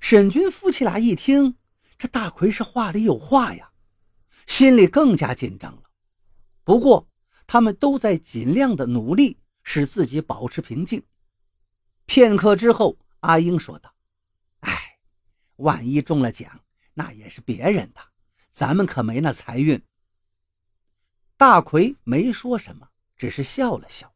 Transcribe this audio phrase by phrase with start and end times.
[0.00, 1.56] 沈军夫妻俩一听，
[1.98, 3.70] 这大奎是话里有话呀，
[4.46, 5.82] 心里更加紧张了。
[6.64, 7.08] 不过，
[7.46, 11.02] 他们都在尽量的努力，使自己保持平静。
[12.04, 13.94] 片刻之后，阿英说道
[14.60, 14.98] ：“哎，
[15.56, 16.60] 万一中了奖，
[16.94, 18.00] 那也是别人的，
[18.50, 19.82] 咱们可没那财运。”
[21.36, 24.12] 大奎没说什么，只是笑了笑。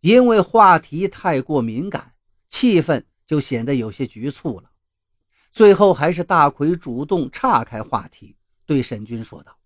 [0.00, 2.14] 因为话题太过敏感，
[2.48, 4.70] 气氛就显得有些局促了。
[5.52, 9.56] 最后还是大奎主动岔开话题，对沈军说道：“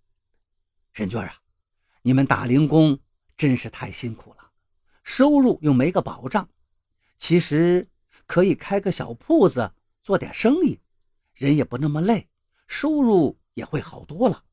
[0.93, 1.33] 沈军啊，
[2.01, 2.99] 你们打零工
[3.35, 4.51] 真是太辛苦了，
[5.03, 6.47] 收入又没个保障。
[7.17, 7.87] 其实
[8.25, 9.71] 可以开个小铺子
[10.03, 10.79] 做点生意，
[11.33, 12.29] 人也不那么累，
[12.67, 14.43] 收入也会好多了。”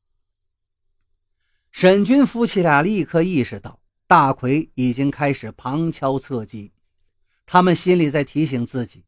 [1.71, 3.79] 沈军夫妻俩立刻意识到。
[4.09, 6.71] 大奎已经开始旁敲侧击，
[7.47, 9.03] 他们心里在提醒自己，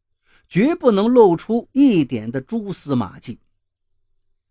[0.48, 3.38] 绝不能露出一点的蛛丝马迹。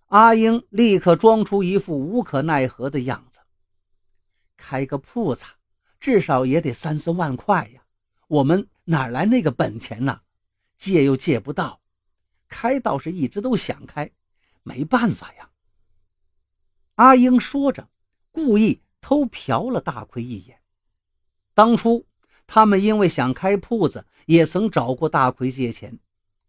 [0.06, 3.40] 阿英立刻装出一副无可奈何的样子
[4.56, 5.44] ：“开个铺子，
[6.00, 7.84] 至少也得三四万块呀，
[8.28, 10.22] 我们哪来那个本钱呢？
[10.78, 11.82] 借又借不到，
[12.48, 14.10] 开倒是一直都想开，
[14.64, 15.50] 没办法呀。”
[16.96, 17.90] 阿英说着，
[18.32, 18.82] 故意。
[19.02, 20.60] 偷瞟了大奎一眼。
[21.54, 22.06] 当初
[22.52, 26.00] 他们因为想开铺子，也曾找过大奎借钱，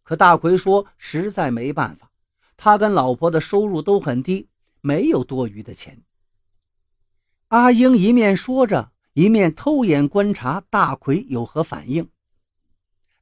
[0.03, 2.11] 可大奎说实在没办法，
[2.57, 4.49] 他跟老婆的收入都很低，
[4.81, 6.03] 没有多余的钱。
[7.49, 12.09] 阿英一面说着，一面偷眼观察大奎有何反应。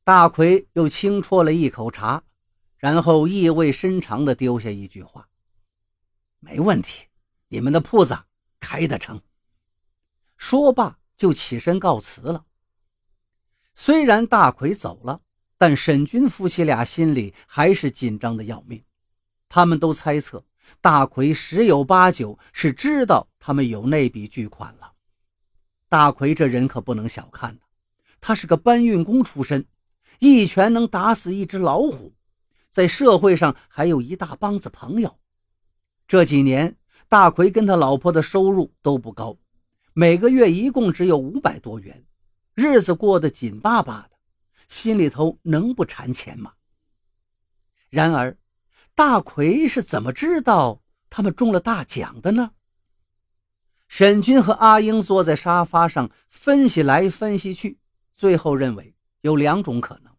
[0.05, 2.23] 大奎又轻啜了一口茶，
[2.77, 5.29] 然后意味深长地丢下一句话
[6.39, 7.09] ：“没问题，
[7.49, 8.17] 你们的铺子。”
[8.61, 9.21] 开得成。
[10.37, 12.45] 说罢就起身告辞了。
[13.81, 15.21] 虽然大奎走了，
[15.57, 18.83] 但沈军夫妻俩心里还是紧张的要命。
[19.49, 20.45] 他们都猜测
[20.81, 24.95] 大奎十有八九是知道他们有那笔巨款了。
[25.89, 27.57] 大奎这人可不能小看，
[28.21, 29.65] 他是个搬运工出身，
[30.19, 32.13] 一拳能打死一只老虎，
[32.71, 35.17] 在社会上还有一大帮子朋友。
[36.09, 36.75] 这几年。
[37.07, 39.39] 大奎跟他老婆的收入都不高，
[39.95, 42.05] 每个月一共只有五百多元，
[42.59, 44.17] 日子过得紧巴巴的，
[44.67, 46.55] 心里头能不馋钱吗？
[47.89, 48.37] 然而，
[48.97, 52.51] 大奎是怎么知道他们中了大奖的呢？
[53.87, 57.79] 沈军和阿英坐在沙发上分析来分析去，
[58.17, 60.13] 最后认为有两种可能：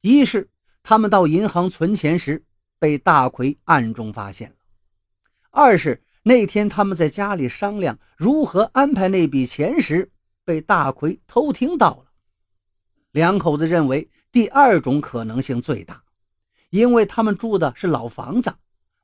[0.00, 0.48] 一是
[0.82, 2.42] 他们到银行存钱时
[2.78, 4.56] 被大奎暗中发现了。
[5.50, 10.10] 二是那天他们在家里商量如何安排那笔钱时，
[10.44, 12.12] 被大奎偷听到了。
[13.12, 16.02] 两口子认为第二种可能性最大，
[16.70, 18.54] 因为他们住的是老房子，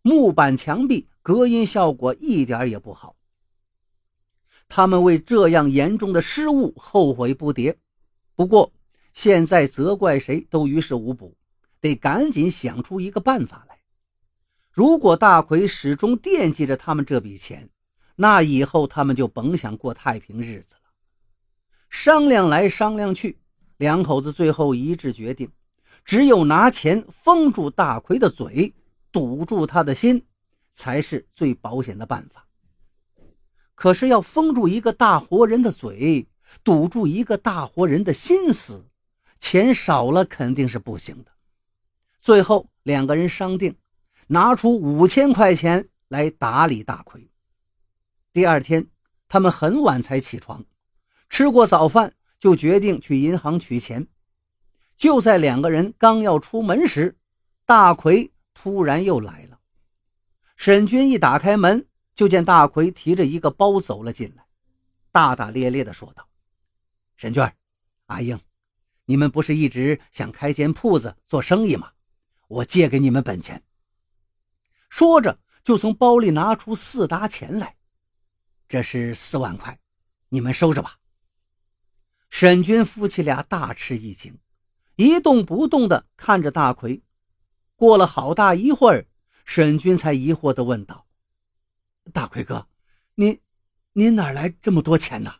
[0.02, 3.16] 木板墙壁隔音效果一点也不好。
[4.68, 7.76] 他们为这样严重的失误后悔不迭，
[8.34, 8.72] 不过
[9.12, 11.36] 现在责怪谁都于事无补，
[11.80, 13.78] 得赶紧想出一个办法来。
[14.70, 17.70] 如果大奎始终惦记着他们这笔钱，
[18.14, 20.85] 那以后他们就甭想过太平日子了。
[21.88, 23.38] 商量来商量去，
[23.76, 25.50] 两口子最后一致决定，
[26.04, 28.74] 只有拿钱封住大奎的嘴，
[29.10, 30.24] 堵住他的心，
[30.72, 32.46] 才是最保险的办法。
[33.74, 36.26] 可是要封住一个大活人的嘴，
[36.62, 38.84] 堵住一个大活人的心思，
[39.38, 41.30] 钱少了肯定是不行的。
[42.20, 43.76] 最后两个人商定。
[44.28, 47.30] 拿出五千块钱来打理大奎。
[48.32, 48.88] 第二天，
[49.28, 50.64] 他们很晚才起床，
[51.28, 54.06] 吃过早饭就决定去银行取钱。
[54.96, 57.18] 就在两个人刚要出门时，
[57.64, 59.60] 大奎突然又来了。
[60.56, 64.46] 沈军一打开门，就见大奎提着一个包走了进来，
[65.12, 66.26] 大大咧咧地说道
[67.18, 67.54] ：“沈娟，
[68.06, 68.40] 阿英，
[69.04, 71.90] 你们不是一直想开间铺子做生意吗？
[72.48, 73.62] 我借给你们本钱。”
[74.88, 77.76] 说着，就从包里拿出四沓钱来，
[78.66, 79.78] 这是四万块，
[80.30, 80.96] 你们收着吧。
[82.38, 84.38] 沈军夫妻俩大吃一惊，
[84.96, 87.02] 一动不动地看着大奎。
[87.76, 89.06] 过了好大一会儿，
[89.46, 91.06] 沈军才疑惑地问道
[92.12, 92.68] ：“大奎哥，
[93.14, 93.40] 您，
[93.94, 95.36] 您哪来这么多钱呢？”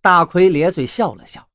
[0.00, 1.48] 大奎咧嘴笑了笑：“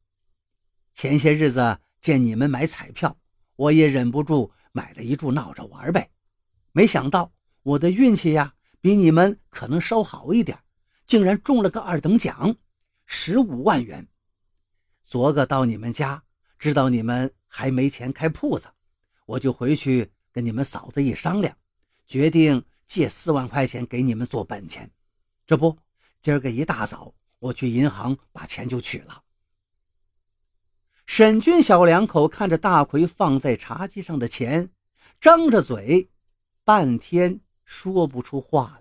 [0.94, 3.16] 前些日子见你们买彩票，
[3.56, 6.12] 我也忍不住买了一注闹着玩呗。”
[6.74, 7.32] 没想到
[7.64, 10.60] 我的运气呀，比你们可能稍好一点，
[11.08, 12.58] 竟然中了个二等奖，
[13.14, 14.08] 十五万元。
[15.04, 16.24] 昨个到你们家，
[16.58, 18.70] 知道你们还没钱开铺子，
[19.26, 21.54] 我就回去跟你们嫂子一商量，
[22.08, 24.90] 决定借四万块钱给你们做本钱。
[25.46, 25.78] 这不，
[26.22, 29.22] 今儿个一大早，我去银行把钱就取了。
[31.06, 34.70] 沈军小两口看着大奎放在茶几上的钱，
[35.20, 36.10] 张着嘴，
[36.64, 38.80] 半天说不出话